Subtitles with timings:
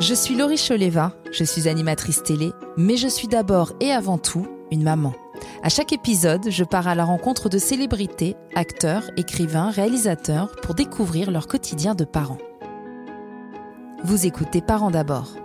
[0.00, 4.46] Je suis Laurie Choleva, je suis animatrice télé, mais je suis d'abord et avant tout
[4.72, 5.14] une maman.
[5.62, 11.30] À chaque épisode, je pars à la rencontre de célébrités, acteurs, écrivains, réalisateurs pour découvrir
[11.30, 12.38] leur quotidien de parents.
[14.02, 15.43] Vous écoutez Parents d'abord.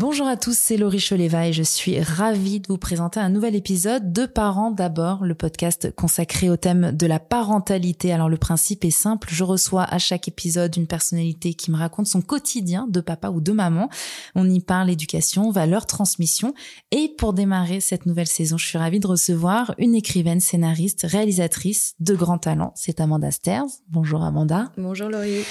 [0.00, 3.54] Bonjour à tous, c'est Laurie Choleva et je suis ravie de vous présenter un nouvel
[3.54, 8.10] épisode de Parents d'abord, le podcast consacré au thème de la parentalité.
[8.10, 12.06] Alors le principe est simple, je reçois à chaque épisode une personnalité qui me raconte
[12.06, 13.90] son quotidien de papa ou de maman.
[14.34, 16.54] On y parle éducation, valeurs, transmission.
[16.92, 21.94] Et pour démarrer cette nouvelle saison, je suis ravie de recevoir une écrivaine, scénariste, réalisatrice
[22.00, 22.72] de grand talent.
[22.74, 23.66] C'est Amanda Sters.
[23.90, 24.72] Bonjour Amanda.
[24.78, 25.44] Bonjour Laurie.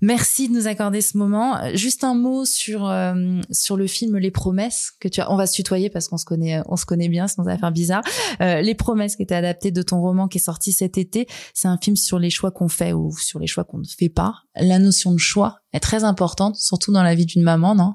[0.00, 1.58] Merci de nous accorder ce moment.
[1.74, 5.30] Juste un mot sur euh, sur le film Les Promesses que tu as.
[5.30, 7.58] On va se tutoyer parce qu'on se connaît on se connaît bien, sinon ça va
[7.58, 8.02] faire bizarre.
[8.40, 11.26] Euh, les Promesses qui était adapté de ton roman qui est sorti cet été.
[11.52, 14.08] C'est un film sur les choix qu'on fait ou sur les choix qu'on ne fait
[14.08, 14.34] pas.
[14.56, 17.94] La notion de choix est très importante, surtout dans la vie d'une maman, non?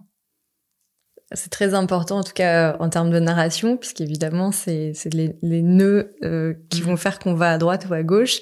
[1.33, 6.15] C'est très important, en tout cas en termes de narration, puisqu'évidemment, c'est les, les nœuds
[6.23, 8.39] euh, qui vont faire qu'on va à droite ou à gauche.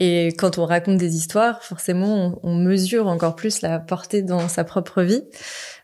[0.00, 4.64] Et quand on raconte des histoires, forcément, on, mesure encore plus la portée dans sa
[4.64, 5.22] propre vie.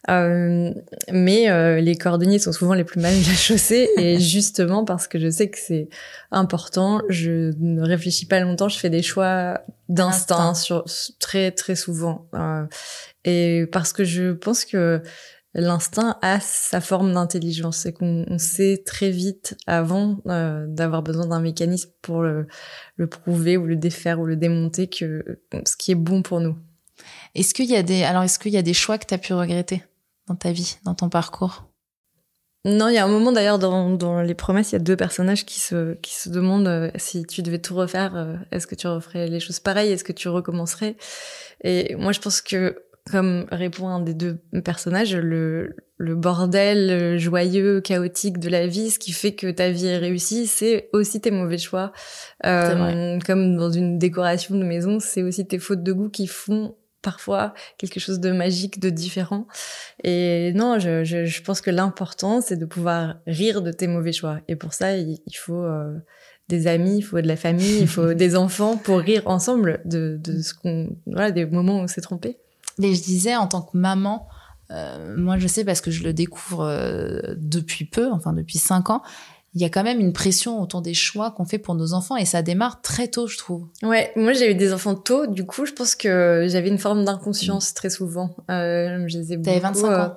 [0.08, 0.72] Euh,
[1.12, 5.30] mais euh, les cordonniers sont souvent les plus mal chaussés, et justement parce que je
[5.30, 5.88] sais que c'est
[6.32, 10.84] important, je ne réfléchis pas longtemps, je fais des choix d'instinct sur
[11.20, 12.26] très très souvent.
[12.34, 12.64] Euh,
[13.24, 15.02] et parce que je pense que
[15.54, 17.78] l'instinct a sa forme d'intelligence.
[17.78, 22.46] C'est qu'on sait très vite avant euh, d'avoir besoin d'un mécanisme pour le,
[23.08, 26.56] prouver ou le défaire ou le démonter que ce qui est bon pour nous.
[27.34, 29.18] Est-ce qu'il y a des alors est-ce qu'il y a des choix que tu as
[29.18, 29.82] pu regretter
[30.26, 31.64] dans ta vie, dans ton parcours?
[32.66, 34.96] Non, il y a un moment d'ailleurs dans, dans les promesses, il y a deux
[34.96, 38.74] personnages qui se qui se demandent euh, si tu devais tout refaire, euh, est-ce que
[38.74, 40.96] tu referais les choses pareilles, est-ce que tu recommencerais?
[41.64, 47.80] Et moi, je pense que comme répond un des deux personnages, le, le bordel joyeux,
[47.80, 51.30] chaotique de la vie, ce qui fait que ta vie est réussie, c'est aussi tes
[51.30, 51.92] mauvais choix.
[52.46, 56.74] Euh, comme dans une décoration de maison, c'est aussi tes fautes de goût qui font
[57.02, 59.46] parfois quelque chose de magique, de différent.
[60.04, 64.12] Et non, je, je, je pense que l'important, c'est de pouvoir rire de tes mauvais
[64.12, 64.40] choix.
[64.48, 65.98] Et pour ça, il, faut euh,
[66.48, 70.18] des amis, il faut de la famille, il faut des enfants pour rire ensemble de,
[70.22, 72.38] de ce qu'on, voilà, des moments où on s'est trompé.
[72.82, 74.28] Et je disais, en tant que maman,
[74.70, 78.90] euh, moi je sais parce que je le découvre euh, depuis peu, enfin depuis cinq
[78.90, 79.02] ans,
[79.54, 82.16] il y a quand même une pression autour des choix qu'on fait pour nos enfants
[82.16, 83.66] et ça démarre très tôt, je trouve.
[83.82, 87.04] Ouais, moi j'ai eu des enfants tôt, du coup je pense que j'avais une forme
[87.04, 88.36] d'inconscience très souvent.
[88.48, 89.08] Euh,
[89.42, 90.16] T'avais 25 ans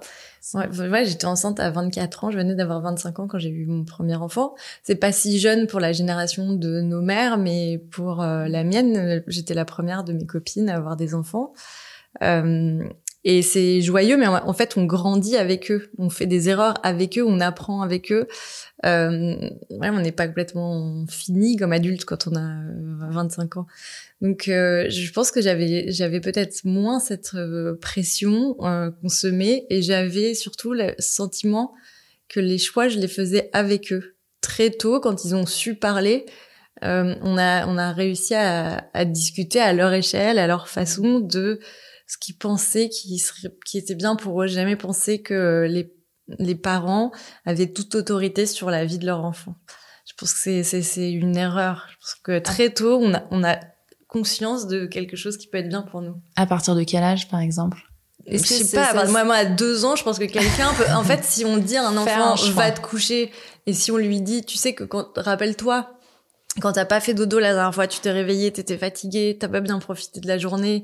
[0.55, 3.49] euh, Ouais, ouais j'étais enceinte à 24 ans, je venais d'avoir 25 ans quand j'ai
[3.49, 4.53] eu mon premier enfant.
[4.83, 9.53] C'est pas si jeune pour la génération de nos mères, mais pour la mienne, j'étais
[9.53, 11.53] la première de mes copines à avoir des enfants.
[12.21, 12.83] Euh,
[13.25, 17.17] et c'est joyeux, mais en fait, on grandit avec eux, on fait des erreurs avec
[17.17, 18.27] eux, on apprend avec eux.
[18.85, 19.35] Euh,
[19.69, 22.51] ouais, on n'est pas complètement fini comme adulte quand on a
[23.11, 23.65] 25 ans.
[24.19, 29.27] Donc, euh, je pense que j'avais j'avais peut-être moins cette euh, pression euh, qu'on se
[29.27, 31.73] met, et j'avais surtout le sentiment
[32.27, 36.25] que les choix, je les faisais avec eux très tôt quand ils ont su parler.
[36.83, 41.21] Euh, on a on a réussi à, à discuter à leur échelle, à leur façon
[41.21, 41.59] de
[42.13, 44.47] ce qu'ils pensaient qui serait, qui était bien pour eux.
[44.47, 45.91] Jamais penser que les,
[46.37, 47.11] les parents
[47.43, 49.55] avaient toute autorité sur la vie de leur enfant.
[50.05, 51.87] Je pense que c'est, une erreur.
[51.89, 53.57] Je pense que très tôt, on a, on a
[54.07, 56.21] conscience de quelque chose qui peut être bien pour nous.
[56.35, 57.81] À partir de quel âge, par exemple?
[58.27, 61.23] Je sais pas, moi, moi, à deux ans, je pense que quelqu'un peut, en fait,
[61.23, 63.31] si on dit à un enfant, va te coucher,
[63.65, 65.89] et si on lui dit, tu sais que quand, rappelle-toi,
[66.61, 69.59] quand t'as pas fait dodo la dernière fois, tu t'es réveillé, t'étais fatigué, t'as pas
[69.59, 70.83] bien profité de la journée,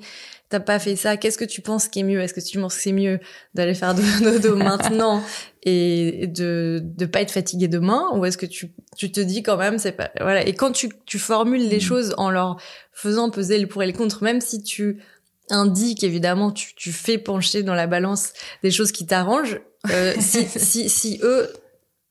[0.50, 2.22] t'as pas fait ça, qu'est-ce que tu penses qui est mieux?
[2.22, 3.20] Est-ce que tu penses que c'est mieux
[3.54, 5.24] d'aller faire dodo maintenant
[5.64, 8.10] et de de pas être fatigué demain?
[8.14, 10.46] Ou est-ce que tu tu te dis quand même c'est pas voilà.
[10.48, 11.82] Et quand tu tu formules les mmh.
[11.82, 12.58] choses en leur
[12.92, 15.04] faisant peser le pour et le contre même si tu
[15.52, 18.34] indiques évidemment tu tu fais pencher dans la balance
[18.64, 19.62] des choses qui t'arrangent
[19.92, 21.52] euh, si si si eux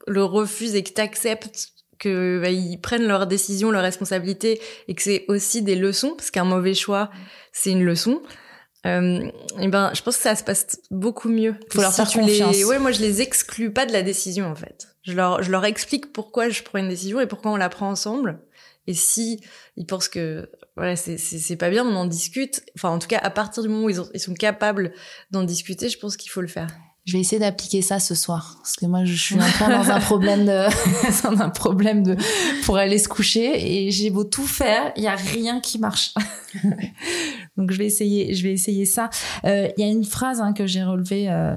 [0.07, 5.03] le refusent et que t'acceptes que bah, ils prennent leurs décisions, leurs responsabilités et que
[5.03, 7.11] c'est aussi des leçons parce qu'un mauvais choix
[7.53, 8.23] c'est une leçon.
[8.87, 9.29] Euh,
[9.61, 11.55] et ben je pense que ça se passe beaucoup mieux.
[11.73, 12.57] Faut leur faire confiance.
[12.57, 12.65] Les...
[12.65, 14.89] Ouais, moi je les exclus pas de la décision en fait.
[15.03, 17.89] Je leur je leur explique pourquoi je prends une décision et pourquoi on la prend
[17.89, 18.41] ensemble.
[18.87, 19.41] Et si
[19.77, 22.63] ils pensent que voilà c'est c'est pas bien, on en discute.
[22.77, 24.93] Enfin en tout cas à partir du moment où ils, ils sont capables
[25.31, 26.69] d'en discuter, je pense qu'il faut le faire.
[27.09, 29.91] Je vais essayer d'appliquer ça ce soir parce que moi je suis un peu dans
[29.91, 30.67] un problème de
[31.43, 32.19] un problème de
[32.67, 36.13] pour aller se coucher et j'ai beau tout faire, il y a rien qui marche.
[37.57, 39.09] Donc je vais essayer, je vais essayer ça.
[39.47, 41.55] Euh, il y a une phrase hein, que j'ai relevée euh,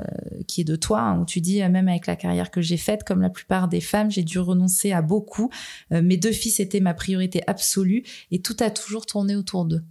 [0.48, 2.78] qui est de toi hein, où tu dis euh, même avec la carrière que j'ai
[2.78, 5.50] faite, comme la plupart des femmes, j'ai dû renoncer à beaucoup.
[5.90, 9.84] mes deux fils étaient ma priorité absolue et tout a toujours tourné autour d'eux.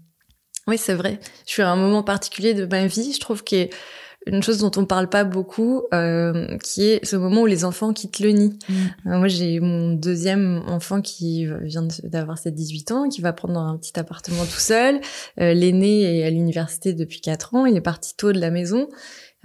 [0.67, 1.21] Oui, c'est vrai.
[1.47, 3.69] Je suis à un moment particulier de ma vie, je trouve que
[4.27, 7.93] une chose dont on parle pas beaucoup, euh, qui est ce moment où les enfants
[7.93, 8.59] quittent le nid.
[8.69, 8.75] Mm.
[8.75, 13.59] Euh, moi, j'ai mon deuxième enfant qui vient d'avoir ses 18 ans, qui va prendre
[13.59, 15.01] un petit appartement tout seul.
[15.41, 18.89] Euh, L'aîné est à l'université depuis 4 ans, il est parti tôt de la maison.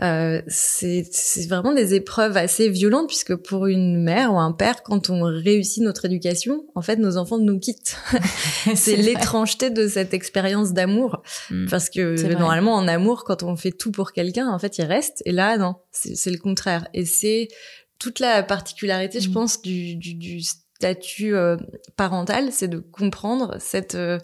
[0.01, 1.05] Euh, c'est
[1.47, 5.81] vraiment des épreuves assez violentes puisque pour une mère ou un père, quand on réussit
[5.83, 7.97] notre éducation, en fait, nos enfants nous quittent.
[8.75, 11.69] c'est l'étrangeté de cette expérience d'amour mm.
[11.69, 15.21] parce que normalement, en amour, quand on fait tout pour quelqu'un, en fait, il reste.
[15.25, 16.87] Et là, non, c'est le contraire.
[16.93, 17.47] Et c'est
[17.97, 19.33] toute la particularité, je mm.
[19.33, 21.57] pense, du, du, du statut euh,
[21.95, 24.19] parental, c'est de comprendre cette euh,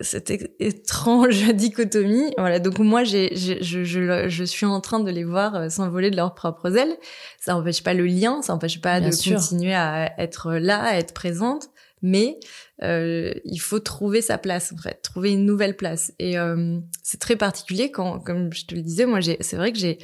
[0.00, 0.30] cette
[0.60, 2.32] étrange dichotomie.
[2.36, 6.10] Voilà, donc moi, j'ai, je, je, je, suis en train de les voir euh, s'envoler
[6.10, 6.96] de leurs propres ailes.
[7.40, 11.14] Ça n'empêche pas le lien, ça n'empêche pas de continuer à être là, à être
[11.14, 11.68] présente,
[12.02, 12.38] mais
[12.82, 16.12] euh, il faut trouver sa place, en fait, trouver une nouvelle place.
[16.18, 19.72] Et euh, c'est très particulier quand, comme je te le disais, moi, j'ai, c'est vrai
[19.72, 19.98] que j'ai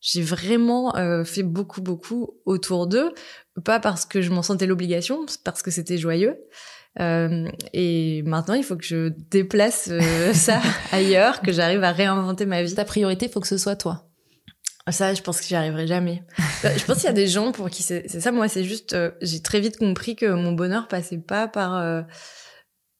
[0.00, 3.12] j'ai vraiment euh, fait beaucoup beaucoup autour d'eux,
[3.64, 6.36] pas parce que je m'en sentais l'obligation, parce que c'était joyeux,
[7.00, 10.60] euh, et maintenant, il faut que je déplace euh, ça
[10.92, 12.74] ailleurs, que j'arrive à réinventer ma vie.
[12.74, 14.08] Ta priorité, il faut que ce soit toi.
[14.88, 16.22] Ça, je pense que j'y arriverai jamais.
[16.64, 18.30] Euh, je pense qu'il y a des gens pour qui c'est ça.
[18.30, 22.04] Moi, c'est juste, j'ai très vite compris que mon bonheur passait pas par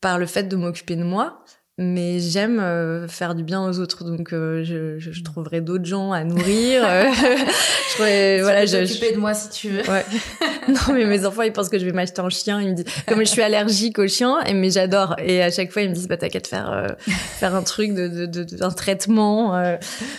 [0.00, 1.42] par le fait de m'occuper de moi,
[1.78, 4.02] mais j'aime euh, faire du bien aux autres.
[4.04, 6.84] Donc euh, je, je, trouverai d'autres gens à nourrir.
[6.96, 9.82] Euh, je pourrais, voilà je m'occuper de moi si tu veux.
[9.90, 10.04] Ouais.
[10.68, 12.60] non mais mes enfants ils pensent que je vais m'acheter un chien.
[12.60, 15.16] Ils me disent comme je suis allergique aux chiens et mais j'adore.
[15.18, 17.94] Et à chaque fois ils me disent bah t'as qu'à te faire faire un truc
[17.94, 19.50] de, de, de, un traitement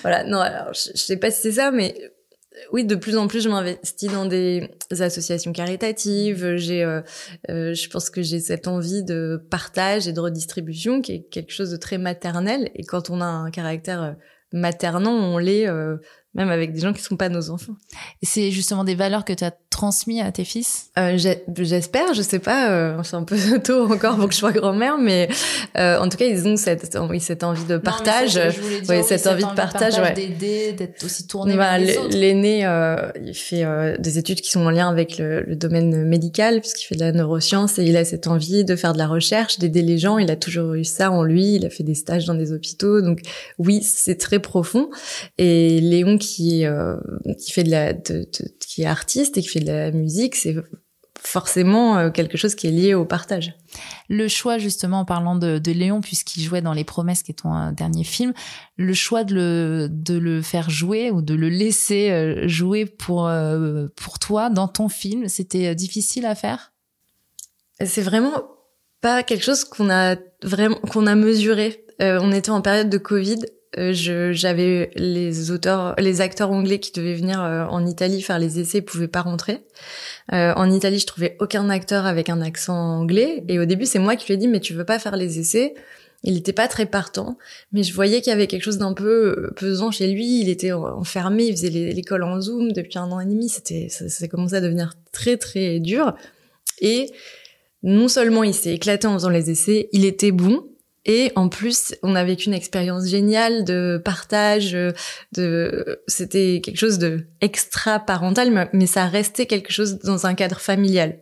[0.02, 0.24] voilà.
[0.26, 1.96] Non alors je, je sais pas si c'est ça mais
[2.72, 6.56] oui, de plus en plus, je m'investis dans des associations caritatives.
[6.56, 7.02] J'ai, euh,
[7.50, 11.52] euh, je pense que j'ai cette envie de partage et de redistribution qui est quelque
[11.52, 12.70] chose de très maternel.
[12.76, 14.12] Et quand on a un caractère euh,
[14.54, 15.68] maternant, on l'est
[16.34, 17.76] même avec des gens qui sont pas nos enfants.
[18.22, 20.90] C'est justement des valeurs que tu as transmis à tes fils?
[20.98, 21.18] Euh,
[21.60, 24.98] J'espère, je sais pas, euh, c'est un peu tôt encore pour que je sois grand-mère,
[24.98, 25.30] mais
[25.78, 28.40] euh, en tout cas ils ont cette, oui, cette envie de partage,
[28.90, 30.14] oui, cette, envie de partage, ouais.
[30.14, 34.72] d'aider, d'être aussi tourné bah, L'aîné, euh, il fait euh, des études qui sont en
[34.72, 38.26] lien avec le, le domaine médical puisqu'il fait de la neuroscience et il a cette
[38.26, 40.18] envie de faire de la recherche, d'aider les gens.
[40.18, 41.56] Il a toujours eu ça en lui.
[41.56, 43.22] Il a fait des stages dans des hôpitaux, donc
[43.60, 44.90] oui, c'est très profond.
[45.38, 46.98] Et Léon qui euh,
[47.38, 48.30] qui fait de la de,
[48.60, 50.56] qui est artiste et qui fait de la musique, c'est
[51.20, 53.56] forcément euh, quelque chose qui est lié au partage.
[54.08, 57.36] Le choix, justement, en parlant de, de Léon, puisqu'il jouait dans Les Promesses, qui est
[57.42, 58.34] ton euh, dernier film,
[58.76, 63.32] le choix de le, de le faire jouer ou de le laisser jouer pour,
[63.96, 66.74] pour toi dans ton film, c'était difficile à faire?
[67.84, 68.44] C'est vraiment
[69.02, 71.86] pas quelque chose qu'on a vraiment qu'on a mesuré.
[72.00, 73.40] on était en période de Covid
[73.78, 78.60] euh, j'avais les auteurs, les acteurs anglais qui devaient venir euh, en Italie faire les
[78.60, 79.62] essais, pouvaient pas rentrer.
[80.34, 83.44] Euh, en Italie, je trouvais aucun acteur avec un accent anglais.
[83.48, 85.40] Et au début, c'est moi qui lui ai dit, mais tu veux pas faire les
[85.40, 85.76] essais?
[86.24, 87.38] Il était pas très partant,
[87.72, 90.42] mais je voyais qu'il y avait quelque chose d'un peu pesant chez lui.
[90.42, 93.50] Il était enfermé, il faisait l'école en Zoom depuis un an et demi.
[93.50, 96.16] C'était, ça, ça commençait à devenir très très dur.
[96.82, 97.12] Et
[97.84, 100.66] non seulement il s'est éclaté en faisant les essais, il était bon,
[101.08, 104.74] et en plus, on a vécu une expérience géniale de partage,
[105.32, 110.60] de c'était quelque chose de extra parental, mais ça restait quelque chose dans un cadre
[110.60, 111.20] familial.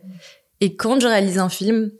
[0.60, 1.92] Et quand je réalise un film,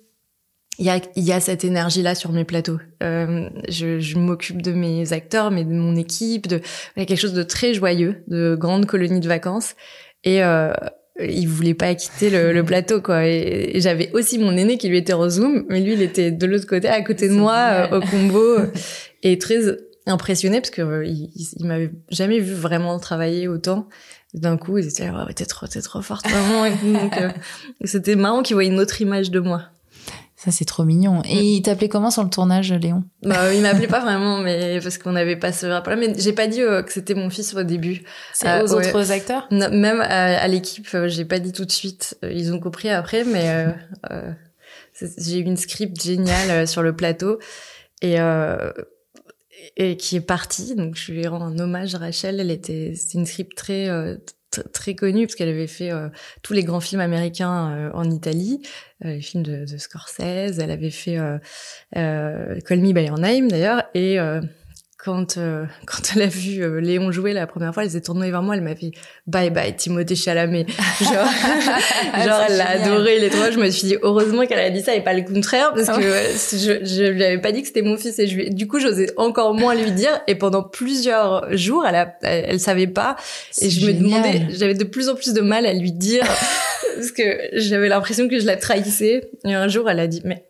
[0.78, 2.78] il y a, y a cette énergie-là sur mes plateaux.
[3.02, 6.60] Euh, je, je m'occupe de mes acteurs, mais de mon équipe, de
[6.96, 9.74] il y a quelque chose de très joyeux, de grande colonie de vacances.
[10.24, 10.72] Et euh,
[11.20, 13.26] il voulait pas quitter le, le plateau quoi.
[13.26, 16.46] Et, j'avais aussi mon aîné qui lui était au zoom mais lui il était de
[16.46, 18.56] l'autre côté à côté de moi euh, au combo.
[19.22, 19.58] Et très
[20.06, 23.88] impressionné parce que euh, il, il, m'avait jamais vu vraiment travailler autant.
[24.34, 26.68] D'un coup il était oh, t'es trop t'es trop forte vraiment
[27.00, 27.30] donc euh,
[27.84, 29.62] c'était marrant qu'il voyait une autre image de moi
[30.36, 31.22] ça, c'est trop mignon.
[31.24, 33.04] Et il t'appelait comment sur le tournage, Léon?
[33.22, 35.98] Bah, Il m'appelait pas vraiment, mais parce qu'on avait pas ce rapport-là.
[35.98, 38.02] Mais j'ai pas dit euh, que c'était mon fils au début.
[38.34, 39.48] C'est euh, aux autres acteurs?
[39.50, 42.18] Même à, l'équipe, euh, j'ai pas dit tout de suite.
[42.22, 43.74] Ils ont compris après, mais
[45.00, 47.38] j'ai eu une script géniale sur le plateau.
[48.02, 48.16] Et
[49.78, 50.74] et qui est partie.
[50.74, 52.40] Donc je lui rends un hommage, Rachel.
[52.40, 53.88] Elle était, c'est une script très
[54.72, 56.08] très connue parce qu'elle avait fait euh,
[56.42, 58.62] tous les grands films américains euh, en Italie,
[59.02, 60.58] les films de, de, Scorsese.
[60.58, 61.18] Elle avait fait
[61.92, 64.18] Call Me by Your Name d'ailleurs et
[64.98, 68.30] quand euh, quand elle a vu euh, Léon jouer la première fois, elle s'est tournée
[68.30, 68.92] vers moi, elle m'a fait
[69.26, 70.66] bye bye Timothée Chalamet.
[71.00, 71.10] Genre,
[72.24, 73.50] genre elle l'a adoré les trois.
[73.50, 76.02] Je me suis dit heureusement qu'elle a dit ça et pas le contraire parce que
[76.56, 79.12] je je lui avais pas dit que c'était mon fils et je du coup j'osais
[79.16, 83.16] encore moins lui dire et pendant plusieurs jours elle a, elle, savait pas
[83.60, 86.24] et je me demandais j'avais de plus en plus de mal à lui dire
[86.94, 87.22] parce que
[87.52, 90.44] j'avais l'impression que je la trahissais et un jour elle a dit mais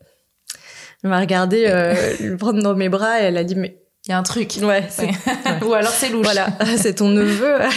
[1.02, 3.76] elle m'a regardé euh, le prendre dans mes bras et elle a dit mais
[4.06, 4.58] il y a un truc.
[4.62, 4.88] Ouais.
[5.66, 6.24] Ou alors c'est louche.
[6.24, 7.58] Voilà, c'est ton neveu.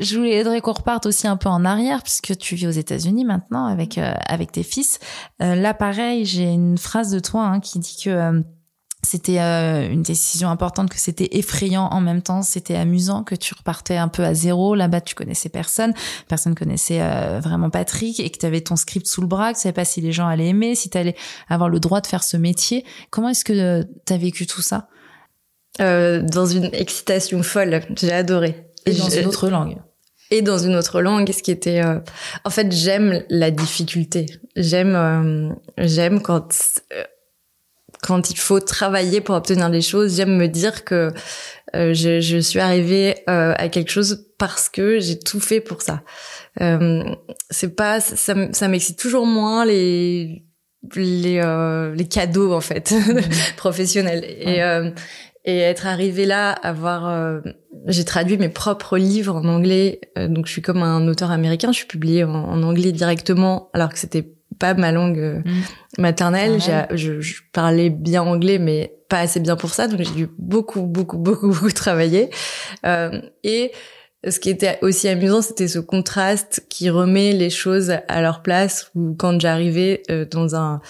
[0.00, 3.66] Je voulais qu'on reparte aussi un peu en arrière puisque tu vis aux États-Unis maintenant
[3.66, 4.98] avec euh, avec tes fils.
[5.42, 8.40] Euh, là, pareil, j'ai une phrase de toi hein, qui dit que euh,
[9.06, 13.54] c'était euh, une décision importante, que c'était effrayant en même temps, c'était amusant, que tu
[13.54, 14.74] repartais un peu à zéro.
[14.74, 15.94] Là-bas, tu connaissais personne,
[16.26, 19.58] personne connaissait euh, vraiment Patrick, et que tu avais ton script sous le bras, que
[19.58, 21.14] tu savais pas si les gens allaient aimer, si tu allais
[21.48, 22.84] avoir le droit de faire ce métier.
[23.10, 24.88] Comment est-ce que euh, tu as vécu tout ça?
[25.78, 28.66] Dans une excitation folle, j'ai adoré.
[28.86, 29.76] Et dans une autre langue
[30.32, 31.82] et dans une autre langue ce qui était
[32.44, 36.48] en fait j'aime la difficulté j'aime j'aime quand
[38.02, 41.12] quand il faut travailler pour obtenir des choses, j'aime me dire que
[41.74, 45.82] euh, je, je, suis arrivée euh, à quelque chose parce que j'ai tout fait pour
[45.82, 46.02] ça.
[46.60, 47.04] Euh,
[47.50, 50.44] c'est pas ça, ça m'excite toujours moins les
[50.94, 53.20] les, euh, les cadeaux en fait mmh.
[53.56, 54.90] professionnels et euh,
[55.44, 57.40] et être arrivé là, avoir,
[57.86, 61.76] j'ai traduit mes propres livres en anglais, donc je suis comme un auteur américain, je
[61.76, 65.62] suis publiée en, en anglais directement, alors que c'était pas ma langue euh, mm.
[65.98, 66.60] maternelle.
[66.94, 69.88] Je, je, parlais bien anglais, mais pas assez bien pour ça.
[69.88, 72.30] Donc j'ai dû beaucoup, beaucoup, beaucoup, beaucoup travailler.
[72.84, 73.72] Euh, et
[74.28, 78.90] ce qui était aussi amusant, c'était ce contraste qui remet les choses à leur place.
[78.94, 80.80] Ou quand j'arrivais euh, dans un,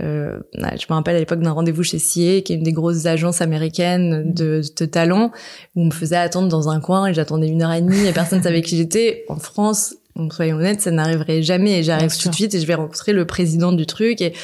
[0.00, 3.06] euh, je me rappelle à l'époque d'un rendez-vous chez CIE, qui est une des grosses
[3.06, 4.34] agences américaines mm.
[4.34, 5.30] de, de talent,
[5.76, 8.12] où on me faisait attendre dans un coin et j'attendais une heure et demie et
[8.12, 9.24] personne savait qui j'étais.
[9.28, 12.66] En France, donc soyons honnêtes, ça n'arriverait jamais et j'arrive tout de suite et je
[12.66, 14.34] vais rencontrer le président du truc et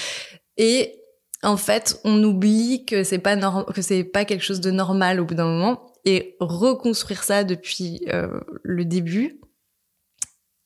[0.57, 1.03] et
[1.43, 5.25] en fait, on oublie que c'est pas que c'est pas quelque chose de normal au
[5.25, 9.41] bout d'un moment et reconstruire ça depuis euh, le début,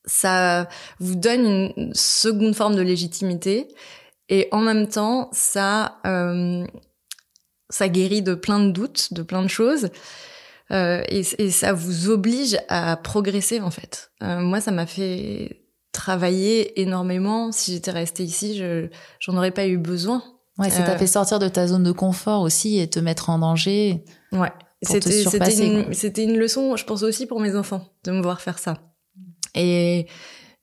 [0.05, 3.67] ça vous donne une seconde forme de légitimité
[4.29, 6.65] et en même temps, ça euh,
[7.69, 9.89] ça guérit de plein de doutes, de plein de choses.
[10.71, 14.11] Euh, et, et, ça vous oblige à progresser en fait.
[14.23, 17.51] Euh, moi, ça m'a fait travailler énormément.
[17.51, 18.87] Si j'étais restée ici, je
[19.19, 20.23] j'en aurais pas eu besoin.
[20.57, 23.29] Ouais, ça t'a euh, fait sortir de ta zone de confort aussi et te mettre
[23.29, 24.05] en danger.
[24.31, 24.51] Ouais,
[24.81, 28.39] c'était c'était une, c'était une leçon, je pense aussi pour mes enfants de me voir
[28.39, 28.75] faire ça.
[29.55, 30.07] Et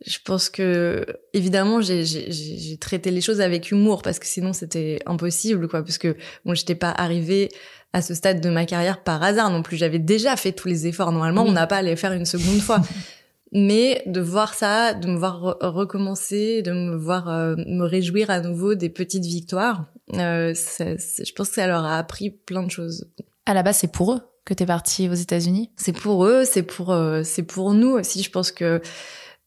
[0.06, 5.66] je pense que évidemment j'ai traité les choses avec humour parce que sinon c'était impossible
[5.66, 7.48] quoi parce que bon j'étais pas arrivée
[7.92, 9.76] à ce stade de ma carrière par hasard non plus.
[9.76, 11.12] J'avais déjà fait tous les efforts.
[11.12, 12.80] Normalement, on n'a pas à les faire une seconde fois.
[13.52, 18.40] Mais de voir ça, de me voir recommencer, de me voir euh, me réjouir à
[18.40, 23.08] nouveau des petites victoires, euh, je pense que ça leur a appris plein de choses.
[23.46, 25.70] À la base, c'est pour eux que tu es partie aux États-Unis?
[25.76, 28.22] C'est pour eux, c'est pour euh, c'est pour nous aussi.
[28.22, 28.82] Je pense que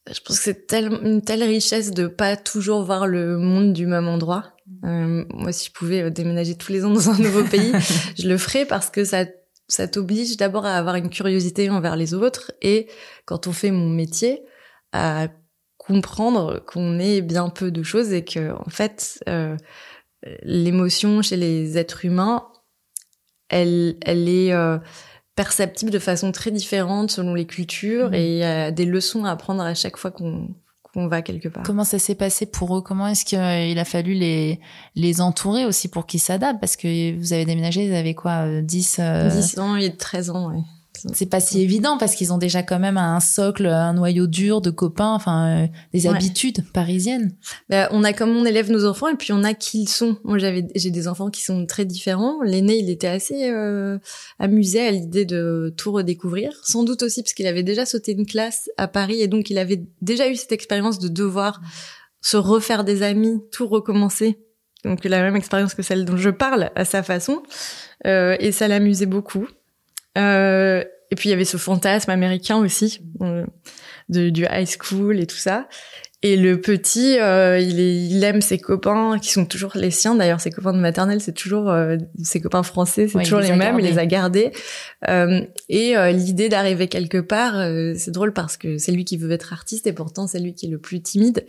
[0.10, 4.08] je pense que c'est une telle richesse de pas toujours voir le monde du même
[4.08, 4.56] endroit.
[4.86, 7.72] Euh, moi, si je pouvais euh, déménager tous les ans dans un nouveau pays,
[8.18, 9.26] je le ferais parce que ça,
[9.68, 12.88] ça t'oblige d'abord à avoir une curiosité envers les autres et
[13.26, 14.44] quand on fait mon métier,
[14.92, 15.28] à
[15.78, 19.56] comprendre qu'on est bien peu de choses et que en fait, euh,
[20.44, 22.48] l'émotion chez les êtres humains,
[23.50, 24.78] elle, elle est euh,
[25.36, 28.16] perceptible de façon très différente selon les cultures mmh.
[28.16, 30.50] et il y a des leçons à apprendre à chaque fois qu'on
[30.94, 31.64] qu'on va quelque part.
[31.64, 32.82] Comment ça s'est passé pour eux?
[32.82, 34.60] Comment est-ce qu'il a fallu les
[34.96, 36.60] les entourer aussi pour qu'ils s'adaptent?
[36.60, 39.30] Parce que vous avez déménagé, ils avaient quoi 10 euh...
[39.30, 40.62] 10 euh, ans et 13 ans, oui
[41.14, 44.62] c'est pas si évident parce qu'ils ont déjà quand même un socle, un noyau dur
[44.62, 47.34] de copains, enfin euh, des habitudes parisiennes.
[47.70, 50.18] Bah, on a comme on élève nos enfants et puis on a qui ils sont.
[50.24, 52.42] Moi j'avais j'ai des enfants qui sont très différents.
[52.44, 53.98] L'aîné il était assez euh,
[54.38, 58.26] amusé à l'idée de tout redécouvrir, sans doute aussi parce qu'il avait déjà sauté une
[58.26, 61.62] classe à Paris et donc il avait déjà eu cette expérience de devoir
[62.22, 64.40] se refaire des amis, tout recommencer.
[64.84, 67.44] Donc la même expérience que celle dont je parle à sa façon
[68.06, 69.48] euh, et ça l'amusait beaucoup.
[70.18, 73.46] Euh, et puis il y avait ce fantasme américain aussi euh,
[74.10, 75.68] de, du high school et tout ça.
[76.24, 80.14] Et le petit, euh, il, il, aime ses copains qui sont toujours les siens.
[80.14, 83.80] D'ailleurs, ses copains de maternelle, c'est toujours euh, ses copains français, c'est toujours les, mêmes.
[83.80, 84.52] Il les a gardés.
[85.10, 87.54] Euh, et euh, l'idée d'arriver quelque part,
[87.98, 90.68] c'est drôle parce que c'est lui qui veut être artiste et pourtant c'est lui qui
[90.68, 91.44] est le plus timide.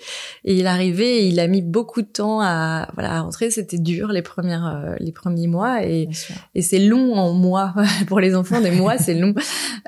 [0.47, 3.50] Et il est arrivé et il a mis beaucoup de temps à voilà à rentrer.
[3.50, 6.09] C'était dur les premières les premiers mois et
[6.55, 7.75] et c'est long en mois
[8.07, 8.62] pour les enfants.
[8.62, 9.35] Des mois, c'est long.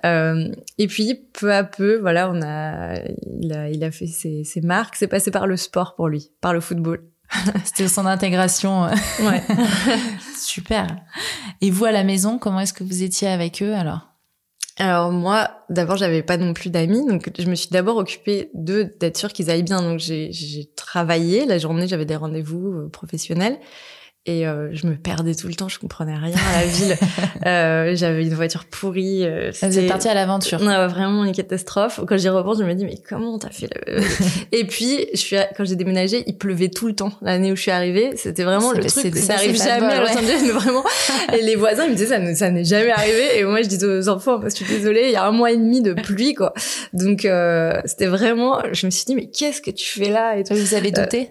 [0.04, 2.96] et puis peu à peu, voilà, on a
[3.40, 6.30] il a il a fait ses, ses marque, c'est passé par le sport pour lui,
[6.40, 7.04] par le football.
[7.64, 8.84] C'était son intégration.
[9.20, 9.42] Ouais.
[10.36, 10.86] Super.
[11.60, 14.08] Et vous à la maison, comment est-ce que vous étiez avec eux alors?
[14.76, 18.92] Alors moi, d'abord, j'avais pas non plus d'amis, donc je me suis d'abord occupée d'eux,
[18.98, 19.80] d'être sûre qu'ils aillent bien.
[19.80, 23.58] Donc j'ai travaillé la journée, j'avais des rendez-vous euh, professionnels
[24.26, 26.96] et euh, je me perdais tout le temps, je comprenais rien à la ville.
[27.46, 29.22] euh, J'avais une voiture pourrie.
[29.22, 30.60] Euh, Vous êtes parti à l'aventure.
[30.60, 32.00] Non, vraiment une catastrophe.
[32.08, 34.00] Quand j'y repense, je me dis mais comment t'as fait le...
[34.52, 37.12] Et puis je suis quand j'ai déménagé, il pleuvait tout le temps.
[37.20, 39.14] L'année où je suis arrivée, c'était vraiment le truc.
[39.14, 40.84] Ça arrive jamais à Los Angeles, mais vraiment.
[41.36, 43.38] Et les voisins ils me disaient ça, ça n'est jamais arrivé.
[43.38, 45.56] Et moi je disais aux enfants, je suis désolée, il y a un mois et
[45.58, 46.54] demi de pluie quoi.
[46.94, 48.62] Donc euh, c'était vraiment.
[48.72, 51.28] Je me suis dit mais qu'est-ce que tu fais là et Vous avez douté?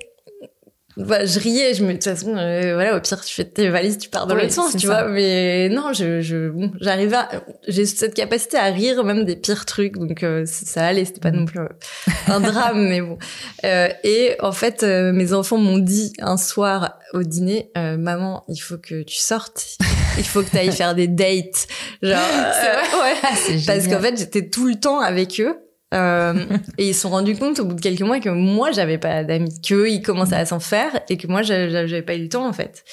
[0.97, 3.69] Bah, je riais, je me de toute façon euh, voilà au pire tu fais tes
[3.69, 7.17] valises, tu pars dans l'autre sens, tu vois, mais non, je je bon, j'arrivais
[7.67, 11.31] j'ai cette capacité à rire même des pires trucs donc euh, ça allait, c'était pas
[11.31, 11.59] non plus
[12.27, 13.17] un drame mais bon.
[13.63, 18.77] Euh, et en fait mes enfants m'ont dit un soir au dîner maman, il faut
[18.77, 19.77] que tu sortes.
[20.17, 21.67] il faut que tu ailles faire des dates.
[22.01, 22.17] Genre
[23.01, 23.35] ouais, ah,
[23.65, 25.55] parce qu'en fait, j'étais tout le temps avec eux
[25.93, 26.33] euh,
[26.77, 29.23] et ils se sont rendus compte au bout de quelques mois que moi j'avais pas
[29.23, 32.47] d'amis, qu'eux ils commençaient à s'en faire et que moi j'avais pas eu le temps
[32.47, 32.83] en fait.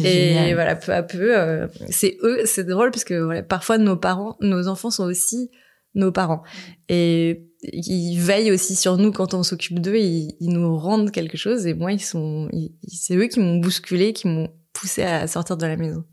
[0.00, 0.54] Et génial.
[0.54, 4.36] voilà, peu à peu, euh, c'est eux, c'est drôle parce que voilà, parfois nos parents,
[4.40, 5.50] nos enfants sont aussi
[5.94, 6.42] nos parents
[6.88, 11.36] et ils veillent aussi sur nous quand on s'occupe d'eux, ils, ils, nous rendent quelque
[11.36, 12.48] chose et moi ils sont,
[12.86, 16.04] c'est eux qui m'ont bousculé, qui m'ont poussé à sortir de la maison.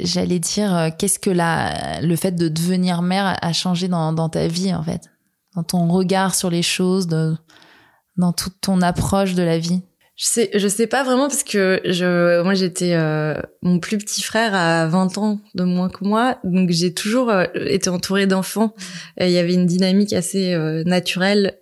[0.00, 4.28] J'allais dire, euh, qu'est-ce que la, le fait de devenir mère a changé dans, dans
[4.28, 5.08] ta vie en fait?
[5.54, 9.82] Dans ton regard sur les choses, dans toute ton approche de la vie?
[10.16, 14.22] Je sais, je sais pas vraiment parce que je, moi j'étais euh, mon plus petit
[14.22, 18.76] frère à 20 ans de moins que moi, donc j'ai toujours euh, été entourée d'enfants.
[19.18, 21.58] Il y avait une dynamique assez euh, naturelle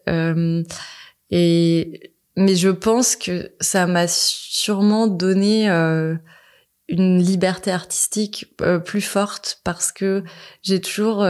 [1.31, 5.69] et mais je pense que ça m'a sûrement donné
[6.89, 10.25] une liberté artistique plus forte parce que
[10.63, 11.27] j'ai toujours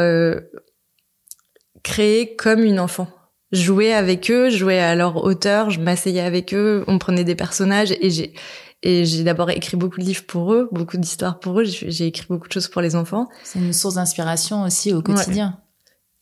[1.93, 3.09] créer comme une enfant.
[3.53, 7.93] Jouer avec eux, jouer à leur hauteur, je m'asseyais avec eux, on prenait des personnages
[8.01, 8.33] et j'ai
[8.85, 12.27] et j'ai d'abord écrit beaucoup de livres pour eux, beaucoup d'histoires pour eux, j'ai écrit
[12.29, 13.29] beaucoup de choses pour les enfants.
[13.45, 15.59] C'est une source d'inspiration aussi au quotidien.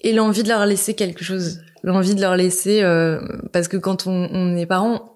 [0.00, 3.20] Et l'envie de leur laisser quelque chose, l'envie de leur laisser euh,
[3.52, 5.09] parce que quand on, on est parent,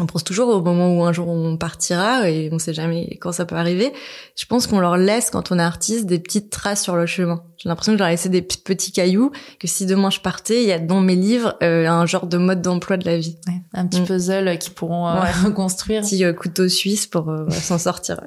[0.00, 3.32] on pense toujours au moment où un jour on partira et on sait jamais quand
[3.32, 3.92] ça peut arriver.
[4.36, 7.42] Je pense qu'on leur laisse quand on est artiste des petites traces sur le chemin.
[7.58, 10.68] J'ai l'impression que je leur laissé des petits cailloux que si demain je partais, il
[10.68, 13.36] y a dans mes livres euh, un genre de mode d'emploi de la vie.
[13.46, 14.06] Ouais, un petit mm.
[14.06, 16.00] puzzle qui pourront euh, reconstruire.
[16.00, 18.20] Un petit euh, couteau suisse pour s'en sortir.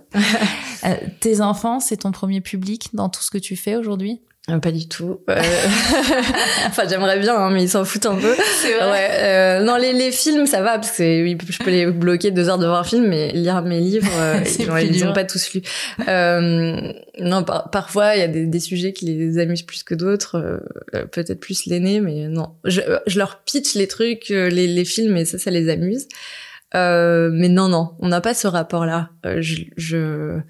[1.20, 4.22] tes enfants, c'est ton premier public dans tout ce que tu fais aujourd'hui?
[4.22, 5.22] euh, pas du tout.
[5.30, 5.42] Euh...
[6.68, 8.36] enfin, j'aimerais bien, hein, mais ils s'en foutent un peu.
[8.62, 8.92] C'est vrai.
[8.92, 9.10] Ouais.
[9.12, 12.58] Euh, non, les, les films, ça va parce que je peux les bloquer deux heures
[12.58, 15.62] devant un film, mais lire mes livres, euh, ils, ils ont pas tous lu.
[16.10, 19.96] Euh, non, par, parfois il y a des, des, sujets qui les amusent plus que
[19.96, 20.62] d'autres.
[20.92, 22.50] Peut-être plus l'aîné, mais non.
[22.66, 26.08] Je, je, leur pitch les trucs, les, les films, et ça, ça les amuse.
[26.74, 29.10] mais non, non, on n'a pas ce rapport-là.
[29.40, 30.42] je, je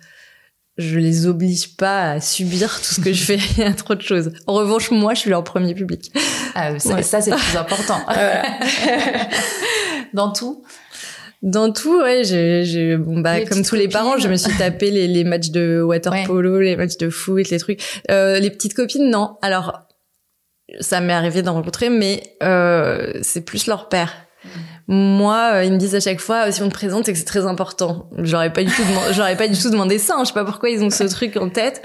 [0.78, 3.40] je les oblige pas à subir tout ce que je fais.
[3.58, 4.32] Il y a trop de choses.
[4.48, 6.12] En revanche, moi, je suis leur premier public.
[6.56, 8.00] Ah, ça, ça c'est le plus important.
[10.14, 10.64] Dans tout?
[11.42, 15.10] Dans tout, ouais, j'ai, bon bah comme tous les parents, je me suis tapé les,
[15.10, 17.82] les matchs de water polo, les matchs de foot, les trucs.
[18.10, 19.36] Euh, les petites copines, non.
[19.42, 19.82] Alors,
[20.80, 24.14] ça m'est arrivé d'en rencontrer, mais euh, c'est plus leur père.
[24.88, 27.26] Moi, euh, ils me disent à chaque fois, si on te présente, c'est que c'est
[27.26, 28.10] très important.
[28.18, 30.16] J'aurais pas du tout, j'aurais pas du tout demandé ça.
[30.16, 30.24] Hein.
[30.24, 31.82] Je sais pas pourquoi ils ont ce truc en tête,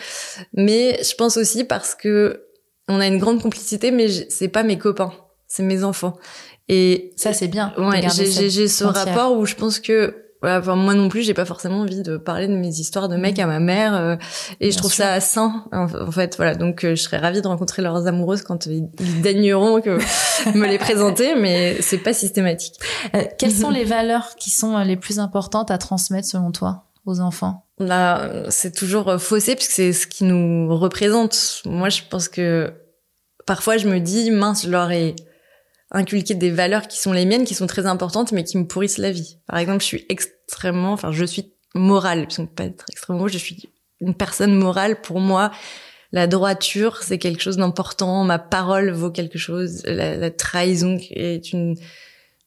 [0.55, 2.45] mais je pense aussi parce que
[2.89, 5.13] on a une grande complicité, mais c'est pas mes copains,
[5.47, 6.17] c'est mes enfants.
[6.69, 7.73] Et ça, c'est bien.
[7.79, 11.45] Ouais, j'ai ce rapport où je pense que voilà, enfin, moi non plus, j'ai pas
[11.45, 14.17] forcément envie de parler de mes histoires de mecs à ma mère, euh,
[14.61, 16.55] et je trouve ça sain, en, fait, voilà.
[16.55, 18.89] Donc, euh, je serais ravie de rencontrer leurs amoureuses quand ils,
[19.21, 19.99] daigneront que
[20.57, 22.75] me les présenter, mais c'est pas systématique.
[23.15, 27.19] Euh, quelles sont les valeurs qui sont les plus importantes à transmettre selon toi aux
[27.19, 27.65] enfants?
[27.81, 31.63] Là, c'est toujours faussé puisque c'est ce qui nous représente.
[31.65, 32.73] Moi, je pense que
[33.47, 35.17] parfois, je me dis mince, je leur ai
[35.91, 38.99] inculquer des valeurs qui sont les miennes, qui sont très importantes, mais qui me pourrissent
[38.99, 39.39] la vie.
[39.47, 43.39] Par exemple, je suis extrêmement, enfin, je suis morale, je ne pas être extrêmement, je
[43.39, 43.69] suis
[44.01, 45.01] une personne morale.
[45.01, 45.51] Pour moi,
[46.13, 48.25] la droiture, c'est quelque chose d'important.
[48.25, 49.83] Ma parole vaut quelque chose.
[49.85, 51.77] La, trahison est une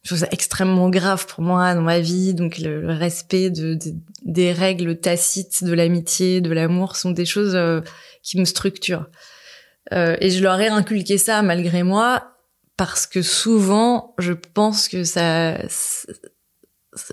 [0.03, 2.33] chose extrêmement grave pour moi dans ma vie.
[2.33, 3.77] Donc, le, respect de,
[4.23, 7.81] des règles tacites de l'amitié, de l'amour sont des choses euh,
[8.23, 9.07] qui me structurent.
[9.93, 12.30] Euh, et je leur ai inculqué ça malgré moi
[12.77, 15.57] parce que souvent, je pense que ça,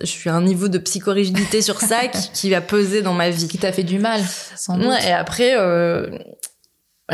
[0.00, 3.48] je suis à un niveau de psychorigidité sur ça qui, va peser dans ma vie.
[3.48, 4.20] Qui t'a fait du mal,
[4.56, 4.92] sans doute.
[5.06, 6.18] et après, euh,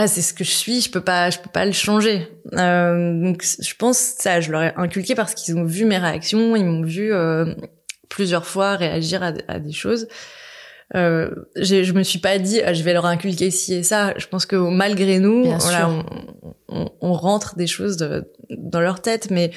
[0.06, 2.28] c'est ce que je suis, je peux pas, je peux pas le changer.
[2.54, 6.56] Euh, donc, je pense ça, je leur ai inculqué parce qu'ils ont vu mes réactions,
[6.56, 7.54] ils m'ont vu euh,
[8.08, 10.08] plusieurs fois réagir à, à des choses.
[10.94, 14.14] Euh, je me suis pas dit, ah, je vais leur inculquer ci et ça.
[14.16, 16.04] Je pense que malgré nous, voilà, on,
[16.68, 19.50] on, on, rentre des choses de, dans leur tête, mais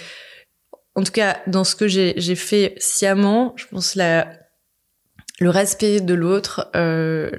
[0.96, 4.28] en tout cas, dans ce que j'ai fait sciemment, je pense la,
[5.40, 7.30] le respect de l'autre, euh,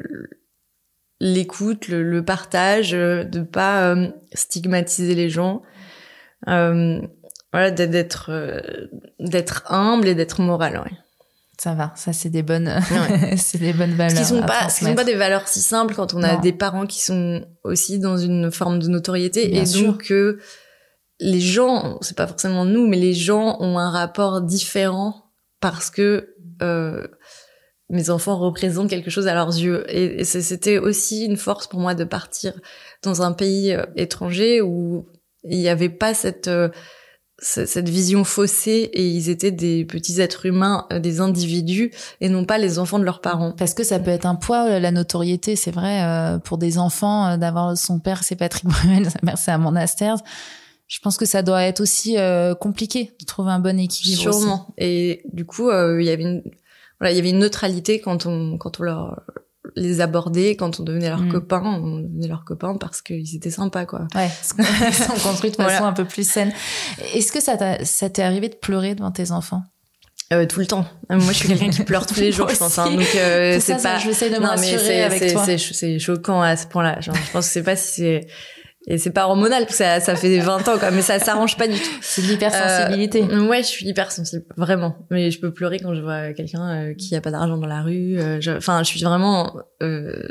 [1.20, 5.62] l'écoute, le, le, partage, euh, de pas euh, stigmatiser les gens,
[6.46, 7.00] euh,
[7.52, 8.30] voilà, d'être
[9.18, 10.78] d'être humble et d'être moral.
[10.84, 10.96] Ouais.
[11.60, 12.72] Ça va, ça c'est des bonnes,
[13.36, 14.16] c'est des bonnes valeurs.
[14.16, 16.86] Qui sont pas, qui sont pas des valeurs si simples quand on a des parents
[16.86, 20.38] qui sont aussi dans une forme de notoriété et donc que
[21.20, 26.36] les gens, c'est pas forcément nous, mais les gens ont un rapport différent parce que
[26.62, 27.06] euh,
[27.90, 29.84] mes enfants représentent quelque chose à leurs yeux.
[29.88, 32.52] Et, c'était aussi une force pour moi de partir
[33.02, 35.08] dans un pays euh, étranger où
[35.44, 36.68] il n'y avait pas cette euh,
[37.40, 42.58] cette vision faussée et ils étaient des petits êtres humains, des individus et non pas
[42.58, 43.52] les enfants de leurs parents.
[43.52, 47.76] Parce que ça peut être un poids, la notoriété, c'est vrai, pour des enfants, d'avoir
[47.76, 50.18] son père c'est Patrick Bruel, sa mère c'est Amanda Stairs
[50.88, 54.22] je pense que ça doit être aussi euh, compliqué de trouver un bon équilibre.
[54.22, 54.74] Sûrement.
[54.78, 56.42] Et du coup, euh, il y avait une,
[56.98, 59.22] voilà, il y avait une neutralité quand on, quand on leur
[59.78, 61.32] les abordait, quand on devenait leurs mm.
[61.32, 64.06] copains, on devenait leurs copains parce qu'ils étaient sympas, quoi.
[64.14, 66.52] Ouais, ils sont construits de façon un peu plus saine.
[67.14, 67.56] Est-ce que ça
[68.10, 69.62] t'est arrivé de pleurer devant tes enfants?
[70.30, 70.84] Euh, tout le temps.
[71.08, 72.78] Moi, je suis quelqu'un qui pleure tous les jours, je pense.
[72.78, 72.90] Hein.
[72.90, 73.98] Donc, euh, c'est pas.
[73.98, 75.46] de non, mais avec toi.
[75.46, 76.98] C'est choquant à ce point-là.
[77.00, 78.26] je pense que c'est pas si c'est
[78.90, 81.56] et c'est pas hormonal parce que ça, ça fait 20 ans quoi mais ça s'arrange
[81.56, 81.90] pas du tout.
[82.00, 83.22] C'est de l'hypersensibilité.
[83.22, 84.96] Euh, ouais je suis hypersensible vraiment.
[85.10, 87.82] Mais je peux pleurer quand je vois quelqu'un euh, qui a pas d'argent dans la
[87.82, 90.26] rue euh, enfin je, je, suis vraiment euh,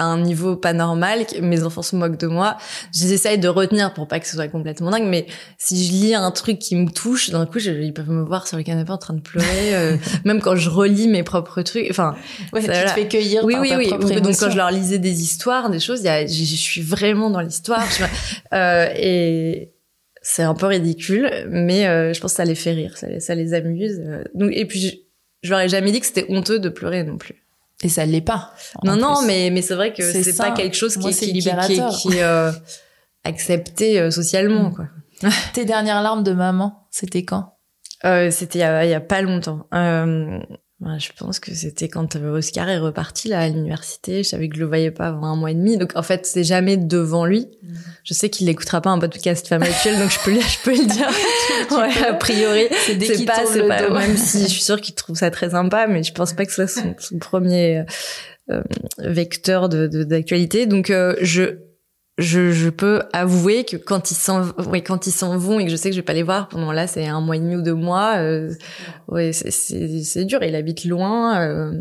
[0.00, 2.56] à un niveau pas normal, mes enfants se moquent de moi.
[2.92, 5.26] J'essaye de retenir pour pas que ce soit complètement dingue, mais
[5.58, 8.46] si je lis un truc qui me touche, d'un coup, je, ils peuvent me voir
[8.46, 11.86] sur le canapé en train de pleurer, euh, même quand je relis mes propres trucs.
[11.90, 12.16] Enfin,
[12.52, 13.44] ouais, ça, tu te fais cueillir.
[13.44, 13.90] Oui, oui, oui.
[13.90, 17.86] Donc quand je leur lisais des histoires, des choses, je, je suis vraiment dans l'histoire.
[18.54, 19.72] euh, et
[20.22, 23.34] c'est un peu ridicule, mais euh, je pense que ça les fait rire, ça, ça
[23.34, 24.00] les amuse.
[24.04, 24.24] Euh.
[24.34, 24.96] Donc et puis je,
[25.42, 27.44] je leur ai jamais dit que c'était honteux de pleurer non plus.
[27.82, 28.52] Et ça l'est pas.
[28.84, 31.90] Non, non, mais, mais c'est vrai que c'est pas quelque chose qui, est, libérateur.
[31.90, 32.52] qui, est euh,
[33.24, 34.86] accepté euh, socialement, quoi.
[35.52, 37.56] Tes dernières larmes de maman, c'était quand?
[38.04, 39.66] Euh, C'était il, y a pas longtemps.
[40.82, 44.22] Euh, je pense que c'était quand euh, Oscar est reparti là à l'université.
[44.22, 45.76] Je savais que je le voyais pas avant un mois et demi.
[45.76, 47.48] Donc en fait, c'est jamais devant lui.
[47.62, 47.74] Mm.
[48.04, 50.86] Je sais qu'il n'écoutera pas un podcast femme actuelle, donc je peux, je peux le
[50.86, 51.10] dire.
[51.70, 53.90] ouais, a priori, c'est pas, c'est pas.
[53.90, 56.52] Même si je suis sûre qu'il trouve ça très sympa, mais je pense pas que
[56.52, 57.84] ce soit son, premier
[58.50, 58.62] euh,
[58.98, 60.66] vecteur de d'actualité.
[60.66, 61.58] Donc euh, je
[62.20, 65.70] je, je, peux avouer que quand ils s'en oui, quand ils s'en vont et que
[65.70, 67.56] je sais que je vais pas les voir pendant là c'est un mois et demi
[67.56, 68.52] ou deux mois euh,
[69.08, 70.42] ouais c'est c'est dur.
[70.42, 71.72] Il habite loin euh,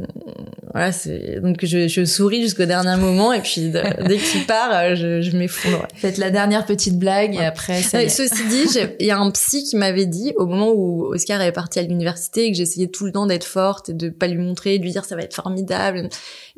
[0.71, 4.95] voilà c'est donc je, je souris jusqu'au dernier moment et puis dès qu'il part euh,
[4.95, 5.87] je, je m'effondre.
[5.95, 8.65] Faites la dernière petite blague et après ceci dit
[8.99, 11.83] il y a un psy qui m'avait dit au moment où Oscar est parti à
[11.83, 14.83] l'université et que j'essayais tout le temps d'être forte et de pas lui montrer de
[14.83, 16.09] lui dire ça va être formidable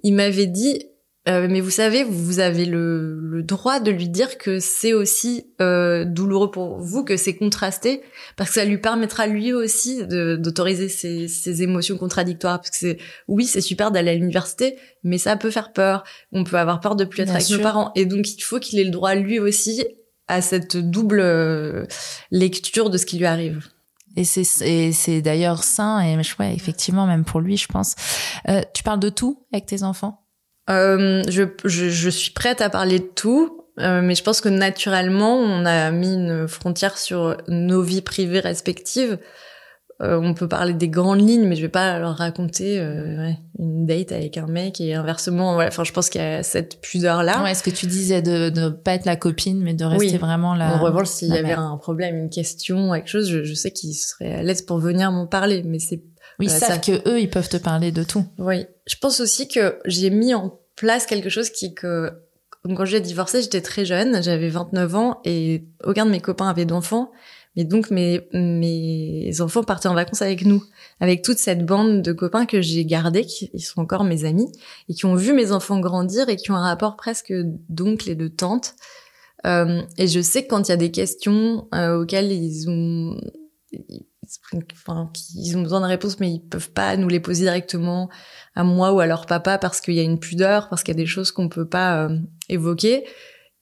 [0.04, 0.88] il m'avait dit
[1.30, 5.46] euh, mais vous savez, vous avez le, le, droit de lui dire que c'est aussi
[5.62, 8.02] euh, douloureux pour vous, que c'est contrasté,
[8.38, 12.60] parce que ça lui permettra lui aussi d'autoriser ses, ses, émotions contradictoires.
[12.60, 16.04] Parce que c'est, oui, c'est super d'aller à l'université, mais ça peut faire peur.
[16.32, 18.80] On peut avoir peur de plus être avec nos parents, et donc il faut qu'il
[18.80, 19.86] ait le droit lui aussi
[20.28, 21.86] à cette double euh,
[22.32, 23.68] lecture de ce qui lui arrive.
[24.16, 27.96] Et c'est c'est d'ailleurs sain et ouais, effectivement même pour lui je pense.
[28.50, 30.21] Euh, tu parles de tout avec tes enfants?
[30.72, 34.50] Euh, je, je, je, suis prête à parler de tout, euh, mais je pense que
[34.50, 39.18] naturellement, on a mis une frontière sur nos vies privées respectives.
[40.02, 43.38] euh, on peut parler des grandes lignes, mais je vais pas leur raconter euh, ouais,
[43.60, 45.54] une date avec un mec et inversement.
[45.54, 45.70] Voilà.
[45.70, 47.44] Enfin, je pense qu'il y a cette pudeur-là.
[47.44, 50.56] Ouais, ce que tu disais de ne pas être la copine, mais de rester vraiment
[50.56, 50.76] la.
[50.76, 53.94] En revanche, s'il y avait un problème, une question, quelque chose, je, je sais qu'ils
[53.94, 56.04] seraient à l'aise pour venir m'en parler, mais c'est.
[56.40, 58.26] Oui, savent que eux, ils peuvent te parler de tout.
[58.40, 62.12] Oui, je pense aussi que j'ai mis en place quelque chose qui que
[62.64, 66.66] quand j'ai divorcé, j'étais très jeune, j'avais 29 ans et aucun de mes copains avait
[66.66, 67.12] d'enfants.
[67.56, 70.64] Mais donc mes mes enfants partaient en vacances avec nous,
[71.00, 74.52] avec toute cette bande de copains que j'ai gardés, qui ils sont encore mes amis
[74.90, 77.34] et qui ont vu mes enfants grandir et qui ont un rapport presque
[77.70, 78.74] d'oncle et de tante.
[79.46, 83.20] Euh, et je sais que quand il y a des questions euh, auxquelles ils ont
[84.74, 88.10] enfin, ils ont besoin de réponses, mais ils peuvent pas nous les poser directement
[88.56, 90.98] à moi ou à leur papa parce qu'il y a une pudeur, parce qu'il y
[90.98, 92.18] a des choses qu'on peut pas euh,
[92.50, 93.06] évoquer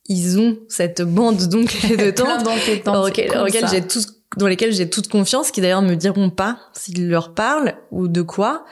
[0.10, 4.02] ils ont cette bande donc de tantes dans, lesquelles j'ai tout,
[4.38, 8.24] dans lesquelles j'ai toute confiance, qui d'ailleurs me diront pas s'ils leur parlent ou de
[8.24, 8.65] quoi.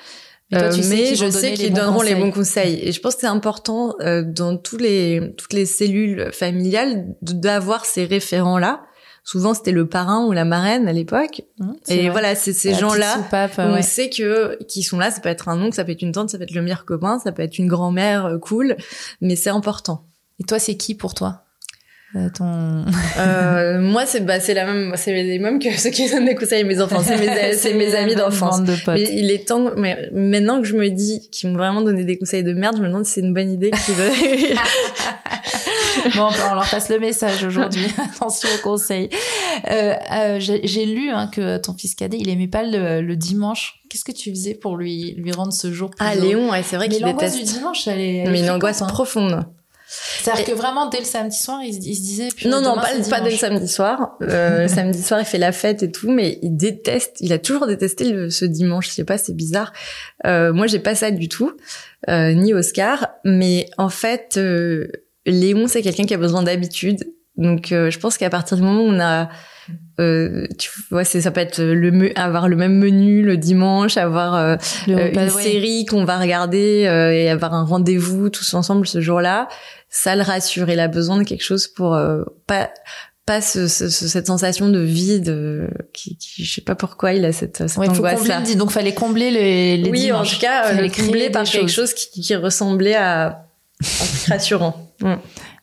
[0.49, 2.79] Mais, euh, je sais qu'ils donneront les bons conseils.
[2.81, 7.85] Et je pense que c'est important euh, dans tous les toutes les cellules familiales d'avoir
[7.85, 8.81] ces référents là.
[9.27, 11.41] Souvent c'était le parrain ou la marraine à l'époque.
[11.59, 13.27] Mmh, et voilà, c'est ces gens-là.
[13.57, 15.11] On sait que qui sont là.
[15.11, 16.85] Ça peut être un oncle, ça peut être une tante, ça peut être le meilleur
[16.85, 18.77] copain, ça peut être une grand-mère euh, cool,
[19.19, 20.05] mais c'est important.
[20.39, 21.43] Et toi, c'est qui pour toi
[22.15, 22.85] euh, ton...
[23.19, 26.35] euh, moi, c'est bah, c'est la même, c'est les mêmes que ceux qui donnent des
[26.35, 27.03] conseils à mes enfants.
[27.03, 28.63] C'est mes, c'est mes amis d'enfance.
[28.63, 32.17] De il est temps, mais maintenant que je me dis qu'ils m'ont vraiment donné des
[32.17, 33.95] conseils de merde, je me demande si c'est une bonne idée qu'ils.
[36.15, 37.87] bon, on leur passe le message aujourd'hui.
[38.15, 39.09] Attention aux conseils.
[39.69, 43.81] Euh, euh, j'ai lu hein, que ton fils cadet, il aimait pas le, le dimanche.
[43.89, 46.89] Qu'est-ce que tu faisais pour lui lui rendre ce jour Ah, Léon, ouais, c'est vrai
[46.89, 47.13] qu'il déteste.
[47.13, 48.87] l'angoisse du dimanche, elle est, elle mais une angoisse hein.
[48.87, 49.45] profonde.
[49.87, 52.27] C'est-à-dire que vraiment, dès le samedi soir, il, se disait...
[52.45, 54.17] Non, non, pas, pas dès le samedi soir.
[54.21, 57.39] Euh, le samedi soir, il fait la fête et tout, mais il déteste, il a
[57.39, 58.89] toujours détesté le, ce dimanche.
[58.89, 59.71] Je sais pas, c'est bizarre.
[60.25, 61.53] Euh, moi, j'ai pas ça du tout,
[62.09, 63.07] euh, ni Oscar.
[63.23, 64.89] Mais en fait, euh,
[65.27, 67.03] Léon, c'est quelqu'un qui a besoin d'habitude.
[67.35, 69.29] Donc, euh, je pense qu'à partir du moment où on a
[69.99, 74.55] euh, tu vois, ça peut être le avoir le même menu le dimanche, avoir euh,
[74.89, 79.47] euh une série qu'on va regarder euh, et avoir un rendez-vous tous ensemble ce jour-là.
[79.89, 80.69] Ça le rassure.
[80.69, 81.97] Il a besoin de quelque chose pour
[82.45, 82.69] pas
[83.25, 87.33] pas ce, ce, cette sensation de vide qui, qui, je sais pas pourquoi il a
[87.33, 88.41] cette, cette ouais, angoisse là.
[88.55, 92.21] Donc fallait combler les, les oui en tout cas le combler par quelque chose qui,
[92.21, 93.46] qui ressemblait à
[93.81, 94.93] truc rassurant.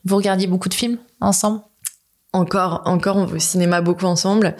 [0.04, 1.60] Vous regardiez beaucoup de films ensemble?
[2.32, 4.56] Encore, encore, on va au cinéma beaucoup ensemble.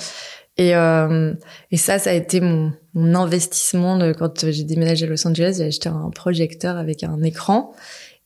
[0.57, 1.35] Et, euh,
[1.71, 5.57] et ça, ça a été mon, mon investissement de, quand j'ai déménagé à Los Angeles.
[5.59, 7.75] J'ai acheté un projecteur avec un écran.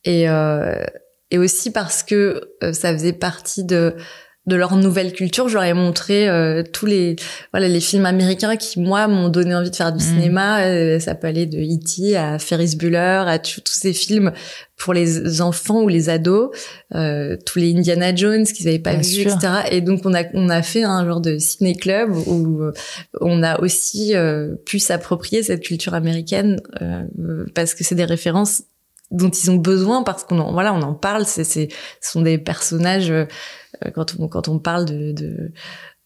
[0.05, 0.85] Et, euh,
[1.31, 3.97] et aussi parce que euh, ça faisait partie de
[4.48, 5.48] de leur nouvelle culture.
[5.48, 7.16] J'aurais montré euh, tous les
[7.52, 10.08] voilà les films américains qui moi m'ont donné envie de faire du mm.
[10.08, 10.62] cinéma.
[10.62, 12.16] Euh, ça peut aller de E.T.
[12.16, 14.32] à Ferris Bueller, à tous ces films
[14.76, 16.50] pour les enfants ou les ados,
[16.94, 19.38] euh, tous les Indiana Jones qu'ils n'avaient pas vus, etc.
[19.70, 22.62] Et donc on a on a fait un genre de ciné club où
[23.20, 24.14] on a aussi
[24.64, 26.61] pu s'approprier cette culture américaine
[27.54, 28.62] parce que c'est des références
[29.11, 31.68] dont ils ont besoin parce qu'on en, voilà on en parle c'est c'est
[32.01, 33.27] ce sont des personnages euh,
[33.94, 35.53] quand on quand on parle de, de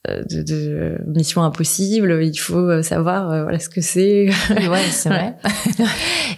[0.08, 4.30] euh, de, de, mission impossible, il faut euh, savoir voilà ce que c'est.
[4.50, 5.36] ouais, c'est vrai.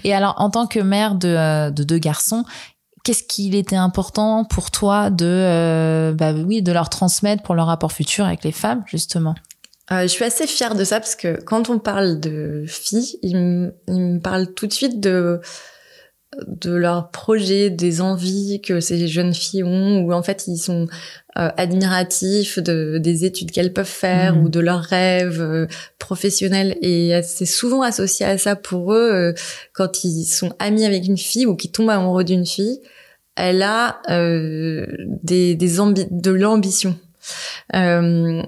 [0.04, 2.44] Et alors, en tant que mère de, de deux garçons,
[3.04, 7.90] qu'est-ce qu'il était important pour toi de, bah oui, de leur transmettre pour leur rapport
[7.90, 9.34] futur avec les femmes, justement?
[9.92, 13.36] Euh, je suis assez fière de ça parce que quand on parle de filles, ils
[13.36, 15.40] me parlent tout de suite de
[16.46, 20.86] de leurs projets, des envies que ces jeunes filles ont, où en fait ils sont
[21.36, 24.42] euh, admiratifs de, des études qu'elles peuvent faire mmh.
[24.42, 25.66] ou de leurs rêves euh,
[25.98, 26.76] professionnels.
[26.80, 29.32] Et c'est souvent associé à ça pour eux euh,
[29.72, 32.80] quand ils sont amis avec une fille ou qu'ils tombent amoureux d'une fille.
[33.36, 35.76] Elle a des, des
[36.10, 36.96] de l'ambition.
[37.74, 38.42] Euh,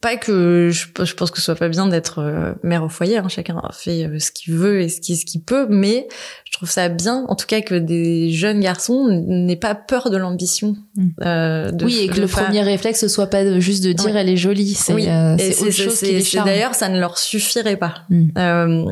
[0.00, 3.18] pas que je, je, pense que ce soit pas bien d'être euh, mère au foyer,
[3.18, 6.08] hein, chacun fait euh, ce qu'il veut et ce qu'il ce qu'il peut, mais
[6.44, 10.16] je trouve ça bien, en tout cas, que des jeunes garçons n'aient pas peur de
[10.16, 10.76] l'ambition.
[10.96, 11.08] Mm.
[11.22, 14.74] Euh, oui, et que le premier réflexe soit pas juste de dire elle est jolie,
[14.74, 15.04] c'est oui.
[15.04, 17.94] c'est autre chose qui les D'ailleurs, ça ne leur suffirait pas.
[18.08, 18.88] Mm.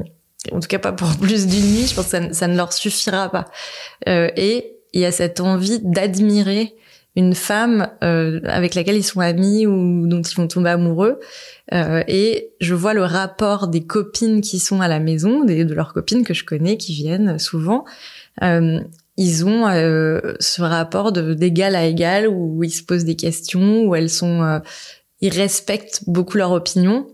[0.52, 1.86] en tout cas, pas pour plus d'une nuit.
[1.86, 3.46] Je pense que ça, ça ne leur suffira pas.
[4.06, 6.74] et il y a cette envie d'admirer
[7.16, 11.18] une femme euh, avec laquelle ils sont amis ou dont ils vont tomber amoureux.
[11.72, 15.74] Euh, et je vois le rapport des copines qui sont à la maison, des, de
[15.74, 17.84] leurs copines que je connais, qui viennent souvent.
[18.42, 18.80] Euh,
[19.16, 19.66] ils ont
[20.38, 24.60] ce rapport d'égal à égal où ils se posent des questions, où elles sont,
[25.20, 27.08] ils respectent beaucoup leur opinion.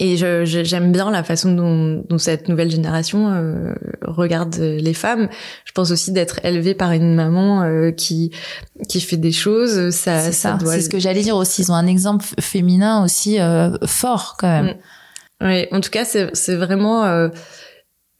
[0.00, 5.28] Et j'aime bien la façon dont, dont cette nouvelle génération euh, regarde les femmes.
[5.64, 8.32] Je pense aussi d'être élevée par une maman euh, qui
[8.88, 9.90] qui fait des choses.
[9.90, 10.58] Ça, c'est ça.
[10.64, 11.62] C'est ce que j'allais dire aussi.
[11.62, 14.74] Ils ont un exemple féminin aussi euh, fort quand même.
[15.40, 15.46] Mm.
[15.46, 15.66] Oui.
[15.70, 17.28] En tout cas, c'est c'est vraiment euh,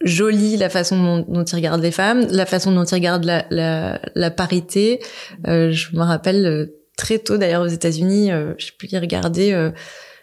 [0.05, 3.47] joli la façon dont, dont, ils regardent les femmes, la façon dont ils regardent la
[3.51, 5.01] la, la parité.
[5.45, 9.73] je me rappelle très tôt d'ailleurs aux États-Unis, je sais plus qui regarder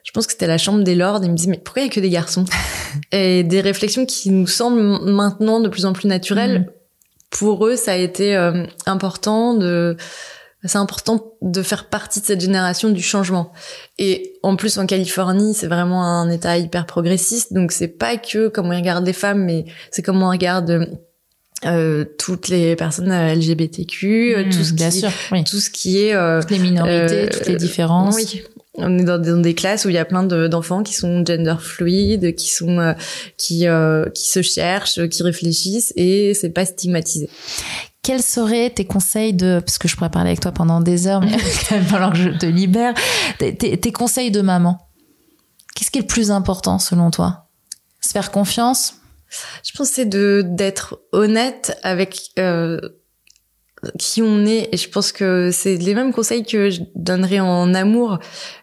[0.03, 1.85] je pense que c'était la chambre des lords, et ils me disaient, mais pourquoi il
[1.85, 2.45] y a que des garçons
[3.11, 6.61] Et des réflexions qui nous semblent maintenant de plus en plus naturelles.
[6.61, 6.65] Mm.
[7.29, 9.95] Pour eux, ça a été euh, important de...
[10.63, 13.51] C'est important de faire partie de cette génération du changement.
[13.97, 17.51] Et en plus, en Californie, c'est vraiment un état hyper progressiste.
[17.51, 20.87] Donc, c'est pas que comme on regarde les femmes, mais c'est comme on regarde
[21.65, 25.11] euh, toutes les personnes LGBTQ, mm, tout ce qui, sûr,
[25.45, 28.15] tout ce qui est euh, toutes les minorités, toutes les différences.
[28.15, 28.43] Oui,
[28.75, 32.35] on est dans, des classes où il y a plein d'enfants qui sont gender fluides,
[32.35, 32.93] qui sont euh,
[33.37, 37.29] qui euh, qui se cherchent, qui réfléchissent et c'est pas stigmatisé.
[38.01, 41.21] Quels seraient tes conseils de parce que je pourrais parler avec toi pendant des heures
[41.21, 41.37] mais
[41.93, 42.93] alors que je te libère
[43.37, 44.87] tes, tes conseils de maman?
[45.75, 47.49] Qu'est-ce qui est le plus important selon toi?
[47.99, 48.95] Se faire confiance?
[49.63, 52.79] Je pense c'est de d'être honnête avec euh,
[53.97, 54.69] qui on est.
[54.71, 58.19] Et je pense que c'est les mêmes conseils que je donnerais en amour.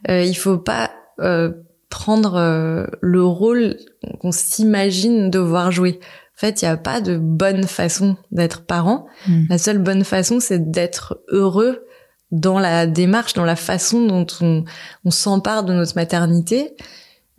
[0.09, 1.51] Euh, il faut pas euh,
[1.91, 3.77] prendre euh, le rôle
[4.21, 5.99] qu'on s'imagine devoir jouer.
[6.37, 9.07] En fait il n'y a pas de bonne façon d'être parent.
[9.27, 9.45] Hmm.
[9.51, 11.85] la seule bonne façon c'est d'être heureux
[12.31, 14.65] dans la démarche dans la façon dont on,
[15.05, 16.77] on s'empare de notre maternité.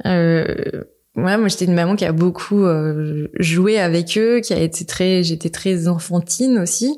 [0.06, 0.84] Euh,
[1.16, 4.86] Ouais, moi j'étais une maman qui a beaucoup euh, joué avec eux, qui a été
[4.86, 6.98] très, j'étais très enfantine aussi.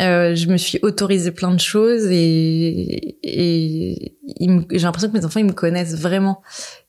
[0.00, 4.16] Euh, je me suis autorisé plein de choses et, et
[4.70, 6.42] j'ai l'impression que mes enfants ils me connaissent vraiment.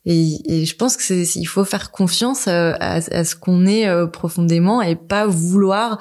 [0.05, 3.88] Et, je pense que c'est il faut faire confiance euh, à, à ce qu'on est
[3.88, 5.99] euh, profondément et pas vouloir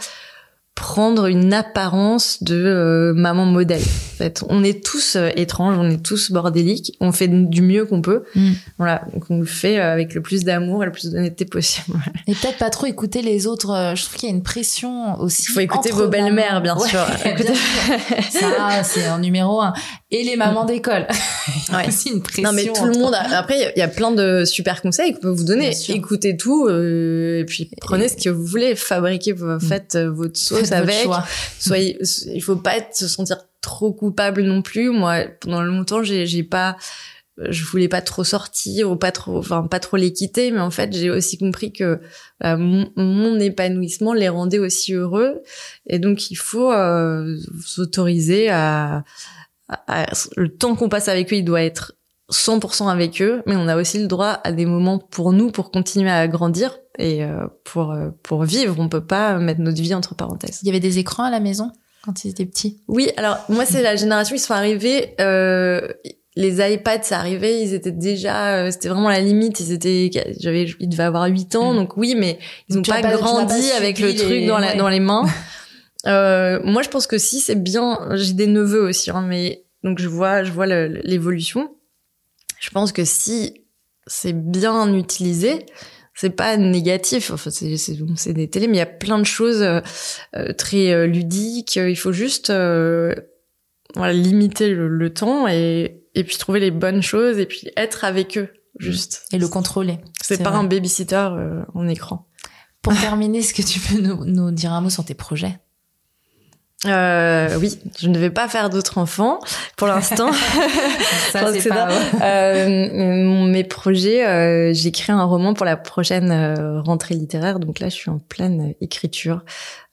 [0.79, 3.83] prendre une apparence de euh, maman modèle.
[3.83, 7.85] En fait, on est tous euh, étranges, on est tous bordéliques, on fait du mieux
[7.85, 8.23] qu'on peut.
[8.37, 8.53] Mm.
[8.79, 11.99] Voilà, donc on le fait euh, avec le plus d'amour et le plus d'honnêteté possible.
[12.29, 13.93] Et peut-être pas trop écouter les autres.
[13.97, 15.47] Je trouve qu'il y a une pression aussi.
[15.49, 17.05] Il faut écouter vos belles-mères, bien, sûr.
[18.31, 19.73] Ça, c'est en numéro un.
[20.13, 21.07] Et les mamans d'école.
[21.73, 21.87] Ouais.
[21.87, 22.45] aussi une pression.
[22.45, 23.15] Non, mais tout le monde.
[23.15, 25.73] Après, il y a plein de super conseils qu'on peut vous donner.
[25.91, 29.61] Écoutez tout, et puis prenez ce que vous voulez, fabriquez, mm.
[29.61, 31.07] faites votre sauce avec.
[31.59, 31.99] Soyez,
[32.33, 34.91] il faut pas être, se sentir trop coupable non plus.
[34.91, 36.77] Moi, pendant longtemps, j'ai, j'ai pas,
[37.39, 40.71] je voulais pas trop sortir ou pas trop, enfin pas trop les quitter, mais en
[40.71, 42.01] fait, j'ai aussi compris que
[42.41, 45.43] bah, mon, épanouissement les rendait aussi heureux,
[45.87, 49.05] et donc il faut euh, s'autoriser à,
[50.37, 51.95] le temps qu'on passe avec eux, il doit être
[52.33, 55.71] 100% avec eux, mais on a aussi le droit à des moments pour nous, pour
[55.71, 58.77] continuer à grandir et euh, pour euh, pour vivre.
[58.79, 60.61] On peut pas mettre notre vie entre parenthèses.
[60.63, 61.73] Il y avait des écrans à la maison
[62.05, 62.81] quand ils étaient petits?
[62.89, 65.15] Oui, alors moi c'est la génération ils sont arrivés.
[65.21, 65.89] Euh,
[66.39, 69.59] les iPads, ça arrivait, ils étaient déjà, euh, c'était vraiment la limite.
[69.59, 70.09] Ils étaient,
[70.39, 71.77] j'avais, ils devaient avoir 8 ans, mm.
[71.77, 75.25] donc oui, mais ils ont pas, grandi avec le truc dans, la, dans les mains.
[76.07, 78.09] euh, moi, je pense que si, c'est bien.
[78.13, 81.75] J'ai des neveux aussi, hein, mais donc je vois, je vois l'évolution.
[82.61, 83.65] Je pense que si
[84.07, 85.67] c'est bien utilisé,
[86.21, 87.31] c'est pas négatif.
[87.31, 89.81] Enfin, c'est c'est des télés, mais il y a plein de choses euh,
[90.35, 91.77] euh, très euh, ludiques.
[91.77, 97.47] Il faut juste voilà, limiter le, temps et et puis trouver les bonnes choses et
[97.47, 98.49] puis être avec eux
[98.81, 100.01] juste et le contrôler.
[100.21, 101.29] C'est pas un babysitter
[101.75, 102.27] en écran.
[102.83, 105.61] Pour terminer, est-ce que tu peux nous, nous dire un mot sur tes projets?
[106.87, 109.41] Euh, oui, je ne vais pas faire d'autres enfants
[109.77, 110.31] pour l'instant.
[111.33, 111.89] Ça, c'est pas
[112.23, 117.81] euh, mes projets, euh, j'ai écrit un roman pour la prochaine euh, rentrée littéraire, donc
[117.81, 119.45] là je suis en pleine écriture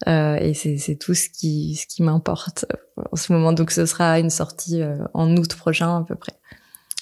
[0.07, 2.65] euh, et c'est tout ce qui ce qui m'importe
[3.11, 3.51] en ce moment.
[3.51, 4.83] Donc ce sera une sortie
[5.15, 6.33] en août prochain à peu près.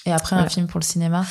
[0.06, 1.24] Et après un film pour le cinéma?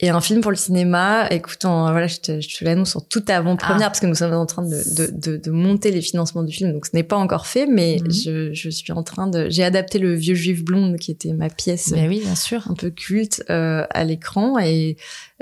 [0.00, 3.28] Et un film pour le cinéma, écoute, voilà, je te, je te l'annonce en toute
[3.30, 3.90] avant-première ah.
[3.90, 6.72] parce que nous sommes en train de, de, de, de, monter les financements du film,
[6.72, 8.12] donc ce n'est pas encore fait, mais mhm.
[8.12, 11.50] je, je, suis en train de, j'ai adapté le vieux juif blonde qui était ma
[11.50, 14.96] pièce, ben oui, bien sûr, un peu culte euh, à l'écran, et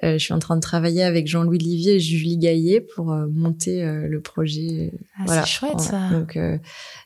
[0.04, 3.26] euh, je suis en train de travailler avec Jean-Louis Livier et Julie Gaillet pour euh,
[3.30, 4.92] monter euh, le projet.
[5.18, 5.42] Ah, voilà.
[5.42, 6.08] C'est chouette ça.
[6.10, 6.38] Donc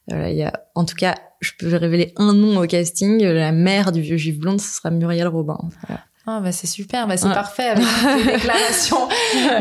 [0.08, 3.52] voilà, il y a, en tout cas, je peux révéler un nom au casting, la
[3.52, 5.58] mère du vieux juif blonde, ce sera Muriel Robin.
[5.86, 6.04] Voilà.
[6.32, 7.84] Ah bah c'est super, bah c'est parfait avec
[8.16, 9.08] les déclarations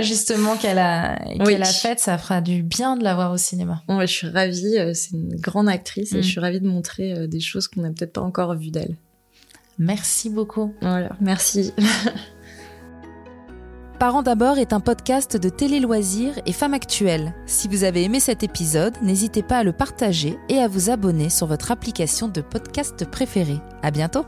[0.02, 3.82] justement qu'elle a qu'elle a faites, ça fera du bien de la voir au cinéma.
[3.90, 6.32] je suis ravie, euh, c'est une grande actrice et je mm.
[6.32, 8.98] suis ravie de montrer euh, des choses qu'on n'a peut-être pas encore vues d'elle.
[9.80, 10.76] Merci beaucoup.
[10.82, 11.74] Voilà, merci.
[14.00, 17.34] Parents d'abord est un podcast de télé-loisirs et femmes actuelles.
[17.46, 21.30] Si vous avez aimé cet épisode, n'hésitez pas à le partager et à vous abonner
[21.30, 23.60] sur votre application de podcast préférée.
[23.82, 24.26] À bientôt!